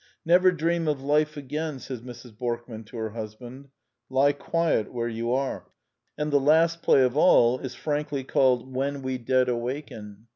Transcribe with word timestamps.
*' 0.17 0.25
Never 0.25 0.51
dream 0.51 0.87
of 0.87 0.99
life 1.03 1.37
again,'' 1.37 1.77
says 1.77 2.01
Mrs. 2.01 2.35
Borkman 2.35 2.85
to 2.85 2.97
her 2.97 3.11
husband: 3.11 3.67
"lie 4.09 4.33
quiet 4.33 4.91
where 4.91 5.07
you 5.07 5.31
are." 5.31 5.67
And 6.17 6.33
the 6.33 6.39
last 6.39 6.81
play 6.81 7.03
of 7.03 7.15
all 7.15 7.59
is 7.59 7.75
frankly 7.75 8.23
called 8.23 8.73
When 8.73 9.03
We 9.03 9.19
Dead 9.19 9.45
The 9.45 9.51
Last 9.53 9.59
Four 9.59 9.61
Plays 9.61 9.61
137 9.61 9.61
Awaken. 10.07 10.27